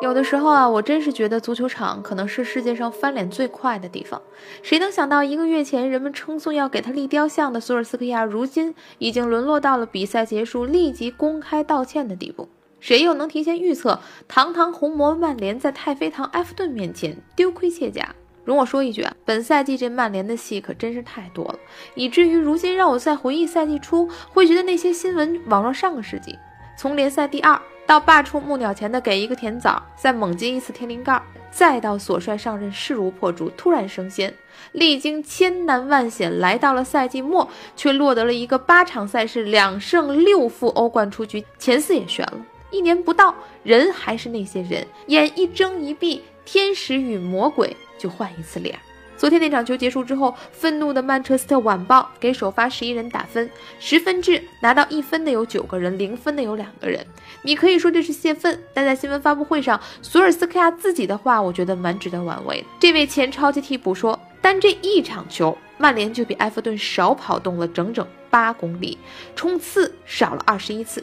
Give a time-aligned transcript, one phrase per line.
[0.00, 4.22] 有的时候啊，我真是觉得足球场可能是世界上翻脸最快的地方。
[4.62, 12.48] 谁能想到，一个月前人们称颂要给他立雕像的索尔斯克亚，如今已经沦落到了比赛结束立即公开道歉的地步？
[12.78, 13.98] 谁又能提前预测，
[14.28, 18.14] 堂堂红魔曼联在太妃糖埃弗顿面前丢盔卸甲？
[18.44, 21.58] 容我说一句啊，本赛季这曼联的戏可真是太多了，
[21.96, 26.38] 以至于如今让我在回忆赛季初，会觉得那些新闻网络上个世纪，
[26.78, 27.60] 从联赛第二。
[27.88, 34.34] 到罢黜木鸟前的给一个甜枣，再猛击一次天灵盖，再到索帅上任势如破竹，突然升仙，
[34.72, 42.44] 历经千难万险来到了赛季末，却落得了一个八场赛事两胜六负欧冠出局，前四也悬了。
[42.70, 48.78] 一年不到，人还是那些人，眼一睁一闭，天使与魔鬼就换一次脸。
[49.18, 53.50] 昨天那场球结束之后，愤怒的曼彻斯特晚报给首发十一人打分，
[53.80, 57.04] 十分制拿到一分的有九个人，零分的有两个人。
[57.42, 62.64] 你可以说这是泄愤，但在新闻发布会上，索尔斯克亚自己的话，我觉得蛮值得玩味。
[62.78, 68.96] 这位前超级替补说，单这一场球，曼联就比埃弗顿少跑动了整整八公里，
[69.34, 71.02] 冲刺少了二十一次。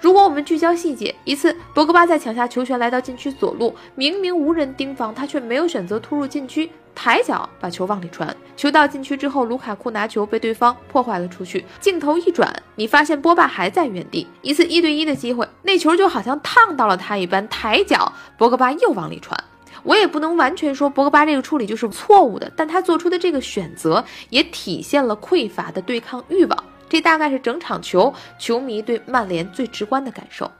[0.00, 6.70] 如果我们聚焦细节，一次博格巴在抢下球权来到禁区左路，明明无人盯防，他却没有选择突入禁区。
[6.98, 11.62] 抬脚把球往里传，球到禁区之后，卢卡库拿球被对方破坏了出去。
[11.78, 14.26] 镜头一转，你发现波霸还在原地。
[14.40, 19.38] 一次一对一的机会，那球就好像烫到了他一般，抬脚，博格巴又往里传。
[19.82, 26.64] 我也不能完全说博格巴这个处理就是错误的，但他做出的这个选择也体现了匮乏的对抗欲望。
[26.88, 30.50] 这大概是整场球球迷对曼联最直观的感受。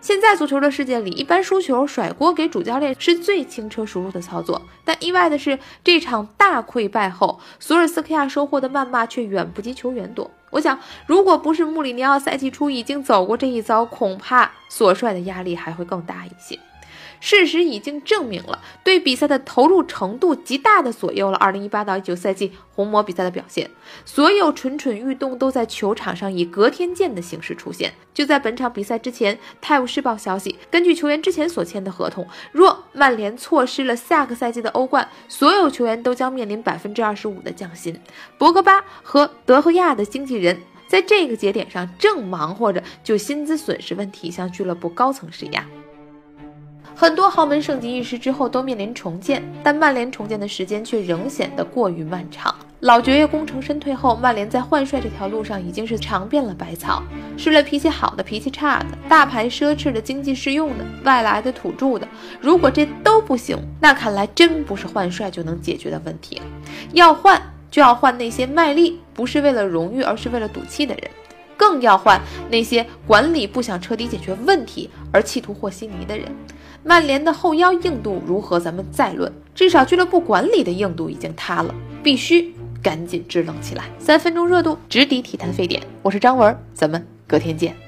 [0.00, 4.60] 现在足球的世界里，一般输球甩锅给主教练是最轻车熟路的操作。
[4.84, 10.28] 但意外的是，这场大溃败后，索尔斯克亚收获的谩骂却远不及球员多。
[10.50, 16.58] 我想，如果不是穆里尼奥赛季初已经走过这一遭，恐怕索帅的压力还会更大一些。
[17.24, 23.70] 事实已经证明了，对比赛的投入程度极大的左右了2018到19赛季红魔比赛的表现。
[24.04, 27.92] 所有蠢蠢欲动都在球场上以隔天见的形式出现。
[28.12, 37.96] 就在本场比赛之前，《泰晤士报》消息，根据球员之前所签的合同，若曼联错失了下个赛季的欧冠，所有球员都将面临百分之二十五的降薪。
[38.36, 45.64] 博格巴和德赫亚的经纪人在这个节点上正忙活着就薪资损失问题向俱乐部高层施压。
[46.94, 52.54] 很多豪门盛极一时之后都面临重建，但曼联重建的时间却仍显得过于漫长。
[52.80, 57.02] 老爵爷功成身退后，曼联在换帅这条路上已经是尝遍了百草，
[57.36, 62.06] 试了脾气好的、脾气差的、大牌奢侈的、经济适用的、外来的土著的。
[62.40, 66.40] 如果这都不行，那看来真不是换帅就能解决的问题。
[66.92, 71.08] 要换就要换那些卖力不是为了荣誉，而是为了赌气的人，
[71.56, 72.20] 更要换
[72.50, 76.26] 那些管理不想彻底解决问题而企图和稀泥的人。
[76.84, 78.58] 曼联的后腰硬度如何？
[78.58, 79.32] 咱们再论。
[79.54, 83.84] 至少俱乐部管理的硬度已经塌了，必须赶紧支棱起来。
[83.98, 87.81] 三分钟热度直抵体坛沸点，我是张文，咱们隔天见。